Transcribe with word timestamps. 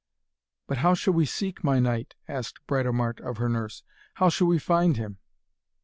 'But 0.65 0.79
how 0.79 0.95
shall 0.95 1.13
we 1.13 1.27
seek 1.27 1.63
my 1.63 1.77
knight?' 1.77 2.15
asked 2.27 2.65
Britomart 2.65 3.19
of 3.21 3.37
her 3.37 3.47
nurse. 3.47 3.83
'How 4.15 4.29
shall 4.29 4.47
we 4.47 4.57
find 4.57 4.97
him?' 4.97 5.19